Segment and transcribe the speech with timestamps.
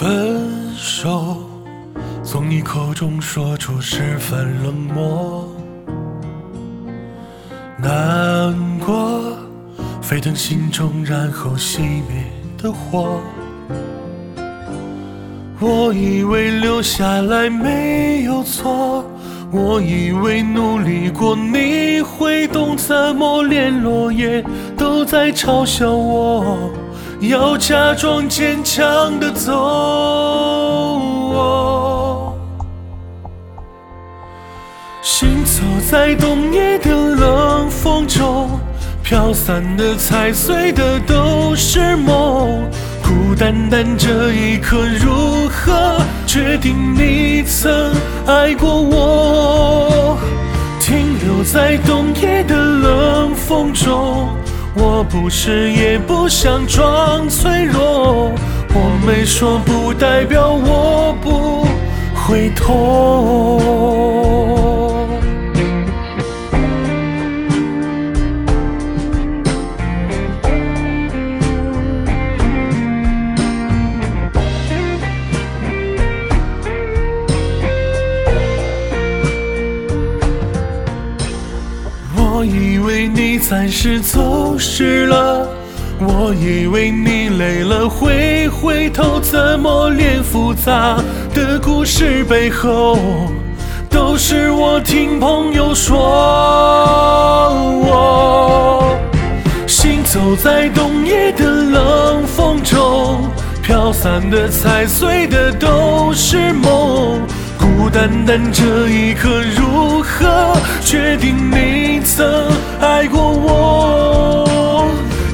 [0.00, 0.48] 分
[0.78, 1.36] 手，
[2.24, 5.46] 从你口中说出十分冷漠，
[7.76, 9.20] 难过
[10.00, 12.24] 沸腾心中，然后熄灭
[12.56, 13.20] 的火。
[15.60, 19.04] 我以为留下来没有错，
[19.52, 24.42] 我以为努力过你会懂，怎么连落叶
[24.78, 26.56] 都在嘲笑我，
[27.20, 29.52] 要假装坚强的走。
[31.32, 32.34] 哦
[35.02, 38.48] 行走在冬夜的冷风中，
[39.02, 42.62] 飘散的、踩碎的都是梦。
[43.02, 47.92] 孤单单这一刻，如何决定你曾
[48.26, 50.16] 爱过我？
[50.80, 54.09] 停留在冬夜的冷风中，
[54.74, 58.32] 我不是也不想装脆弱。
[58.72, 61.66] 我没说不代表我不
[62.14, 63.79] 会痛。
[83.40, 85.48] 暂时走失了，
[85.98, 91.02] 我以为你累了会回头，怎么连复杂
[91.34, 92.96] 的故事背后
[93.88, 95.98] 都是我听朋友说？
[97.82, 98.96] 我
[99.66, 103.28] 行走在冬夜的冷风中，
[103.62, 107.18] 飘散的、踩碎的都是梦。
[107.58, 112.26] 孤单单这一刻，如何决定你曾
[112.80, 114.86] 爱过我？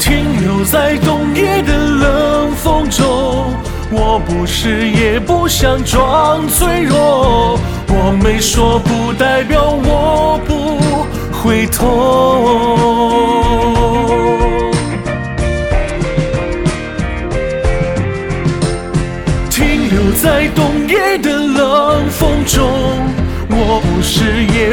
[0.00, 3.52] 停留在冬夜的冷风中，
[3.90, 7.58] 我不是也不想装脆弱。
[7.88, 10.78] 我没说不代表我不
[11.38, 11.82] 会痛。
[19.50, 21.71] 停留在冬夜的冷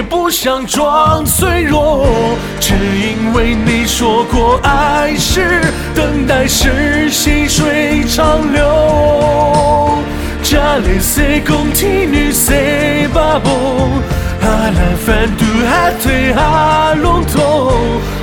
[0.09, 2.07] 不想装脆弱，
[2.59, 5.61] 只因为你说过爱是
[5.93, 9.99] 等待，是细水长流。
[10.41, 14.01] 家里谁共体女谁把梦，
[14.41, 17.71] 阿兰反对还对阿笼统，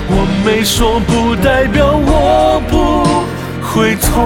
[0.08, 3.04] 我没说不代表我不
[3.64, 4.16] 会痛。